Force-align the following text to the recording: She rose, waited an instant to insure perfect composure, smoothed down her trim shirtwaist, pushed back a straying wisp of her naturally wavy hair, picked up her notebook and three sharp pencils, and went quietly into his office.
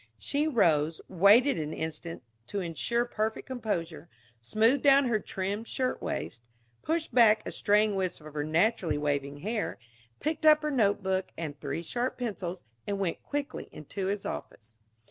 She 0.17 0.47
rose, 0.47 0.99
waited 1.07 1.59
an 1.59 1.73
instant 1.73 2.23
to 2.47 2.59
insure 2.59 3.05
perfect 3.05 3.45
composure, 3.45 4.09
smoothed 4.41 4.81
down 4.81 5.05
her 5.05 5.19
trim 5.19 5.63
shirtwaist, 5.63 6.41
pushed 6.81 7.13
back 7.13 7.45
a 7.47 7.51
straying 7.51 7.93
wisp 7.93 8.19
of 8.21 8.33
her 8.33 8.43
naturally 8.43 8.97
wavy 8.97 9.39
hair, 9.41 9.77
picked 10.19 10.43
up 10.43 10.63
her 10.63 10.71
notebook 10.71 11.27
and 11.37 11.59
three 11.59 11.83
sharp 11.83 12.17
pencils, 12.17 12.63
and 12.87 12.97
went 12.97 13.21
quietly 13.21 13.69
into 13.71 14.07
his 14.07 14.25
office. 14.25 14.75